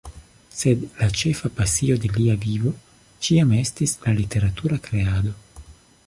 [0.59, 2.71] Sed la ĉefa pasio de lia vivo
[3.27, 5.35] ĉiam estis la literatura kreado.